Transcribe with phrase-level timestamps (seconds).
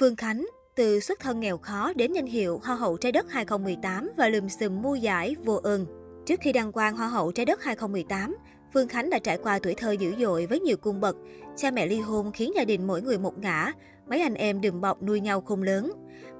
[0.00, 0.46] Phương Khánh,
[0.76, 4.48] từ xuất thân nghèo khó đến danh hiệu Hoa hậu trái đất 2018 và lùm
[4.48, 5.86] xùm mua giải vô ơn.
[6.26, 8.36] Trước khi đăng quang Hoa hậu trái đất 2018,
[8.74, 11.16] Phương Khánh đã trải qua tuổi thơ dữ dội với nhiều cung bậc.
[11.56, 13.72] Cha mẹ ly hôn khiến gia đình mỗi người một ngã,
[14.08, 15.92] mấy anh em đùm bọc nuôi nhau không lớn.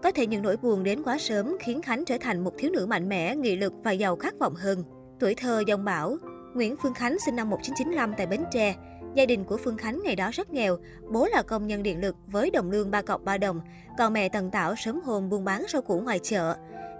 [0.03, 2.87] Có thể những nỗi buồn đến quá sớm khiến Khánh trở thành một thiếu nữ
[2.87, 4.85] mạnh mẽ, nghị lực và giàu khát vọng hơn.
[5.21, 6.17] Tuổi thơ dòng bảo.
[6.55, 8.75] Nguyễn Phương Khánh sinh năm 1995 tại Bến Tre.
[9.15, 10.77] Gia đình của Phương Khánh ngày đó rất nghèo,
[11.09, 13.61] bố là công nhân điện lực với đồng lương 3 cọc 3 đồng,
[13.99, 16.57] còn mẹ Tần Tảo sớm hôm buôn bán rau củ ngoài chợ.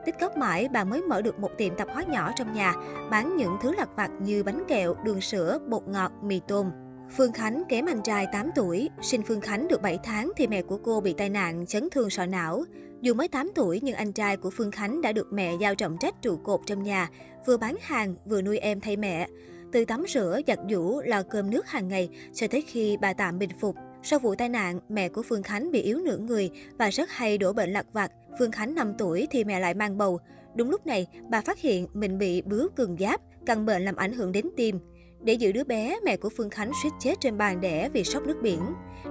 [0.07, 2.75] Tích góp mãi, bà mới mở được một tiệm tạp hóa nhỏ trong nhà,
[3.11, 6.71] bán những thứ lặt vặt như bánh kẹo, đường sữa, bột ngọt, mì tôm.
[7.17, 10.63] Phương Khánh kém anh trai 8 tuổi, sinh Phương Khánh được 7 tháng thì mẹ
[10.63, 12.65] của cô bị tai nạn chấn thương sọ não.
[13.01, 15.97] Dù mới 8 tuổi nhưng anh trai của Phương Khánh đã được mẹ giao trọng
[16.01, 17.09] trách trụ cột trong nhà,
[17.47, 19.29] vừa bán hàng vừa nuôi em thay mẹ.
[19.73, 23.39] Từ tắm rửa, giặt giũ, lo cơm nước hàng ngày cho tới khi bà tạm
[23.39, 23.77] bình phục.
[24.03, 27.39] Sau vụ tai nạn, mẹ của Phương Khánh bị yếu nửa người và rất hay
[27.39, 28.13] đổ bệnh lặt vặt.
[28.39, 30.19] Phương Khánh 5 tuổi thì mẹ lại mang bầu.
[30.55, 34.13] Đúng lúc này, bà phát hiện mình bị bướu cường giáp, căn bệnh làm ảnh
[34.13, 34.79] hưởng đến tim.
[35.21, 38.27] Để giữ đứa bé, mẹ của Phương Khánh suýt chết trên bàn đẻ vì sốc
[38.27, 38.61] nước biển.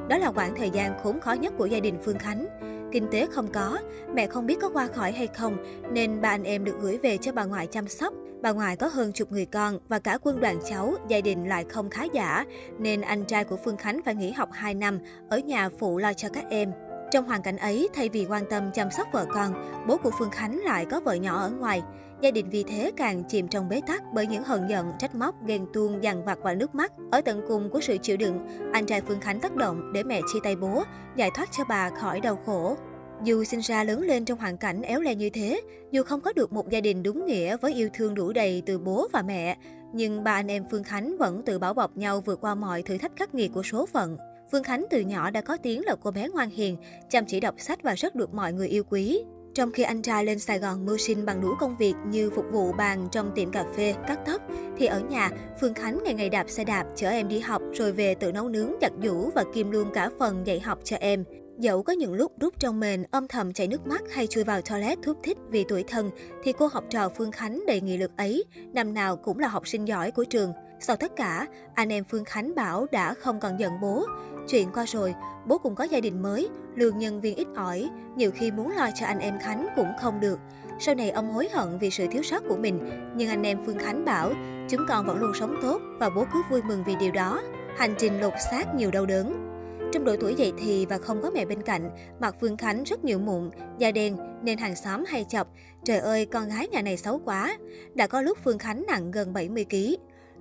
[0.09, 2.45] Đó là khoảng thời gian khốn khó nhất của gia đình Phương Khánh.
[2.91, 3.77] Kinh tế không có,
[4.15, 5.57] mẹ không biết có qua khỏi hay không,
[5.93, 8.13] nên ba anh em được gửi về cho bà ngoại chăm sóc.
[8.41, 11.65] Bà ngoại có hơn chục người con và cả quân đoàn cháu, gia đình lại
[11.69, 12.45] không khá giả,
[12.77, 16.13] nên anh trai của Phương Khánh phải nghỉ học 2 năm, ở nhà phụ lo
[16.13, 16.71] cho các em.
[17.11, 19.53] Trong hoàn cảnh ấy, thay vì quan tâm chăm sóc vợ con,
[19.87, 21.81] bố của Phương Khánh lại có vợ nhỏ ở ngoài.
[22.21, 25.35] Gia đình vì thế càng chìm trong bế tắc bởi những hận giận, trách móc,
[25.45, 26.91] ghen tuông, dằn vặt và nước mắt.
[27.11, 30.21] Ở tận cùng của sự chịu đựng, anh trai Phương Khánh tác động để mẹ
[30.33, 30.83] chia tay bố,
[31.15, 32.77] giải thoát cho bà khỏi đau khổ.
[33.23, 36.33] Dù sinh ra lớn lên trong hoàn cảnh éo le như thế, dù không có
[36.33, 39.57] được một gia đình đúng nghĩa với yêu thương đủ đầy từ bố và mẹ,
[39.93, 42.97] nhưng ba anh em Phương Khánh vẫn tự bảo bọc nhau vượt qua mọi thử
[42.97, 44.17] thách khắc nghiệt của số phận.
[44.51, 46.77] Phương Khánh từ nhỏ đã có tiếng là cô bé ngoan hiền,
[47.09, 49.23] chăm chỉ đọc sách và rất được mọi người yêu quý.
[49.53, 52.45] Trong khi anh trai lên Sài Gòn mưu sinh bằng đủ công việc như phục
[52.51, 54.41] vụ bàn trong tiệm cà phê, cắt tóc,
[54.77, 55.29] thì ở nhà,
[55.61, 58.49] Phương Khánh ngày ngày đạp xe đạp chở em đi học rồi về tự nấu
[58.49, 61.23] nướng, giặt giũ và kiêm luôn cả phần dạy học cho em.
[61.59, 64.61] Dẫu có những lúc rút trong mền, âm thầm chảy nước mắt hay chui vào
[64.61, 66.09] toilet thúc thích vì tuổi thân,
[66.43, 68.43] thì cô học trò Phương Khánh đầy nghị lực ấy,
[68.73, 70.53] năm nào cũng là học sinh giỏi của trường.
[70.79, 74.05] Sau tất cả, anh em Phương Khánh bảo đã không còn giận bố.
[74.47, 75.15] Chuyện qua rồi,
[75.47, 78.89] bố cũng có gia đình mới, lương nhân viên ít ỏi, nhiều khi muốn lo
[78.95, 80.39] cho anh em Khánh cũng không được.
[80.79, 82.79] Sau này ông hối hận vì sự thiếu sót của mình,
[83.15, 84.33] nhưng anh em Phương Khánh bảo
[84.69, 87.41] chúng con vẫn luôn sống tốt và bố cứ vui mừng vì điều đó.
[87.77, 89.48] Hành trình lột xác nhiều đau đớn.
[89.91, 91.89] Trong độ tuổi dậy thì và không có mẹ bên cạnh,
[92.19, 95.47] mặt Phương Khánh rất nhiều mụn, da đen nên hàng xóm hay chọc.
[95.85, 97.57] Trời ơi, con gái nhà này xấu quá.
[97.95, 99.75] Đã có lúc Phương Khánh nặng gần 70 kg.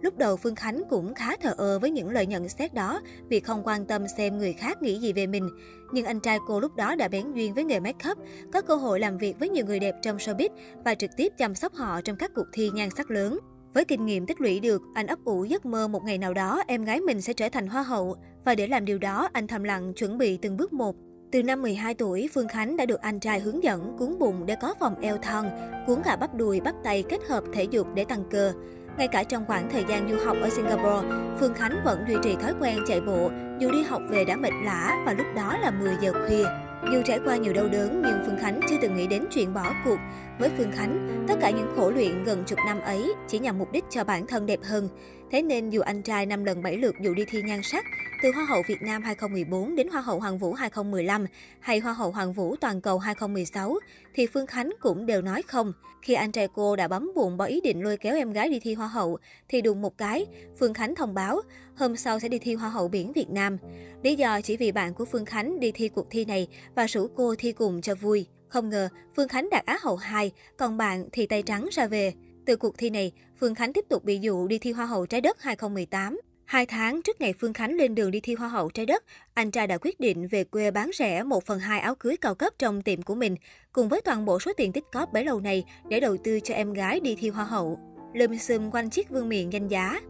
[0.01, 3.41] Lúc đầu Phương Khánh cũng khá thờ ơ với những lời nhận xét đó vì
[3.41, 5.49] không quan tâm xem người khác nghĩ gì về mình.
[5.93, 8.19] Nhưng anh trai cô lúc đó đã bén duyên với nghề make up,
[8.53, 10.49] có cơ hội làm việc với nhiều người đẹp trong showbiz
[10.85, 13.39] và trực tiếp chăm sóc họ trong các cuộc thi nhan sắc lớn.
[13.75, 16.63] Với kinh nghiệm tích lũy được, anh ấp ủ giấc mơ một ngày nào đó
[16.67, 18.17] em gái mình sẽ trở thành hoa hậu.
[18.45, 20.97] Và để làm điều đó, anh thầm lặng chuẩn bị từng bước một.
[21.33, 24.57] Từ năm 12 tuổi, Phương Khánh đã được anh trai hướng dẫn cuốn bụng để
[24.61, 25.47] có vòng eo thon,
[25.87, 28.53] cuốn cả bắp đùi, bắp tay kết hợp thể dục để tăng cơ.
[28.99, 31.09] Ngay cả trong khoảng thời gian du học ở Singapore,
[31.41, 34.53] Phương Khánh vẫn duy trì thói quen chạy bộ, dù đi học về đã mệt
[34.65, 36.45] lã và lúc đó là 10 giờ khuya.
[36.93, 39.73] Dù trải qua nhiều đau đớn nhưng Phương Khánh chưa từng nghĩ đến chuyện bỏ
[39.85, 39.99] cuộc.
[40.39, 43.73] Với Phương Khánh, tất cả những khổ luyện gần chục năm ấy chỉ nhằm mục
[43.73, 44.89] đích cho bản thân đẹp hơn.
[45.31, 47.85] Thế nên dù anh trai năm lần bảy lượt dù đi thi nhan sắc,
[48.23, 51.27] từ Hoa hậu Việt Nam 2014 đến Hoa hậu Hoàng vũ 2015
[51.61, 53.79] hay Hoa hậu Hoàng vũ Toàn cầu 2016,
[54.15, 55.73] thì Phương Khánh cũng đều nói không.
[56.03, 58.61] Khi anh trai cô đã bấm bụng bỏ ý định lôi kéo em gái đi
[58.61, 59.19] thi Hoa hậu,
[59.49, 60.27] thì đùng một cái,
[60.59, 61.41] Phương Khánh thông báo
[61.77, 63.59] hôm sau sẽ đi thi Hoa hậu biển Việt Nam.
[64.03, 67.07] Lý do chỉ vì bạn của Phương Khánh đi thi cuộc thi này và rủ
[67.17, 68.27] cô thi cùng cho vui.
[68.49, 72.13] Không ngờ, Phương Khánh đạt Á hậu 2, còn bạn thì tay trắng ra về.
[72.47, 75.21] Từ cuộc thi này, Phương Khánh tiếp tục bị dụ đi thi Hoa hậu trái
[75.21, 76.21] đất 2018.
[76.45, 79.05] Hai tháng trước ngày Phương Khánh lên đường đi thi Hoa hậu trái đất,
[79.35, 82.35] anh trai đã quyết định về quê bán rẻ 1 phần 2 áo cưới cao
[82.35, 83.37] cấp trong tiệm của mình,
[83.73, 86.55] cùng với toàn bộ số tiền tích cóp bấy lâu này để đầu tư cho
[86.55, 87.79] em gái đi thi Hoa hậu.
[88.15, 90.01] Lùm xùm quanh chiếc vương miện danh giá.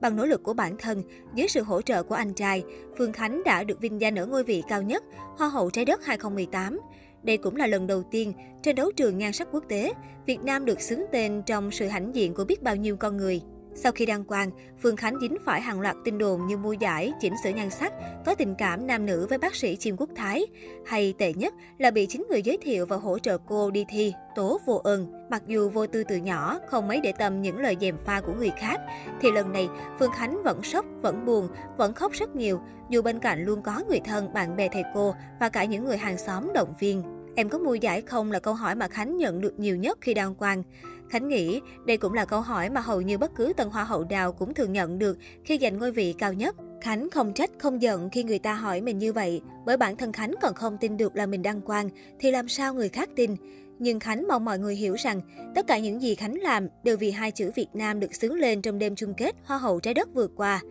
[0.00, 1.02] Bằng nỗ lực của bản thân,
[1.34, 2.64] dưới sự hỗ trợ của anh trai,
[2.98, 5.04] Phương Khánh đã được vinh danh ở ngôi vị cao nhất,
[5.36, 6.80] Hoa hậu trái đất 2018.
[7.24, 8.32] Đây cũng là lần đầu tiên
[8.62, 9.92] trên đấu trường nhan sắc quốc tế,
[10.26, 13.40] Việt Nam được xứng tên trong sự hãnh diện của biết bao nhiêu con người.
[13.76, 14.50] Sau khi đăng quang,
[14.82, 17.92] Phương Khánh dính phải hàng loạt tin đồn như mua giải, chỉnh sửa nhan sắc,
[18.26, 20.46] có tình cảm nam nữ với bác sĩ Chim Quốc Thái.
[20.86, 24.12] Hay tệ nhất là bị chính người giới thiệu và hỗ trợ cô đi thi,
[24.34, 25.12] tố vô ơn.
[25.30, 28.32] Mặc dù vô tư từ nhỏ, không mấy để tâm những lời dèm pha của
[28.32, 28.80] người khác,
[29.20, 29.68] thì lần này
[29.98, 32.60] Phương Khánh vẫn sốc, vẫn buồn, vẫn khóc rất nhiều,
[32.90, 35.96] dù bên cạnh luôn có người thân, bạn bè thầy cô và cả những người
[35.96, 37.02] hàng xóm động viên.
[37.36, 40.14] Em có mua giải không là câu hỏi mà Khánh nhận được nhiều nhất khi
[40.14, 40.62] đăng quang.
[41.08, 44.04] Khánh nghĩ đây cũng là câu hỏi mà hầu như bất cứ tân hoa hậu
[44.04, 46.56] nào cũng thường nhận được khi giành ngôi vị cao nhất.
[46.80, 50.12] Khánh không trách, không giận khi người ta hỏi mình như vậy, bởi bản thân
[50.12, 53.36] Khánh còn không tin được là mình đăng quang, thì làm sao người khác tin.
[53.78, 55.20] Nhưng Khánh mong mọi người hiểu rằng,
[55.54, 58.62] tất cả những gì Khánh làm đều vì hai chữ Việt Nam được xướng lên
[58.62, 60.62] trong đêm chung kết Hoa hậu trái đất vừa qua.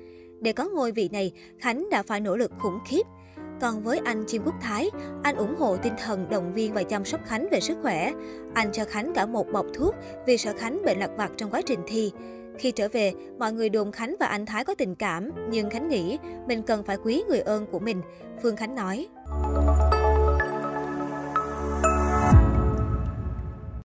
[0.43, 3.01] Để có ngôi vị này, Khánh đã phải nỗ lực khủng khiếp.
[3.61, 4.89] Còn với anh Chim Quốc Thái,
[5.23, 8.11] anh ủng hộ tinh thần động viên và chăm sóc Khánh về sức khỏe.
[8.53, 9.95] Anh cho Khánh cả một bọc thuốc
[10.27, 12.11] vì sợ Khánh bệnh lặt vặt trong quá trình thi.
[12.57, 15.89] Khi trở về, mọi người đồn Khánh và anh Thái có tình cảm, nhưng Khánh
[15.89, 16.17] nghĩ
[16.47, 18.01] mình cần phải quý người ơn của mình.
[18.41, 19.07] Phương Khánh nói.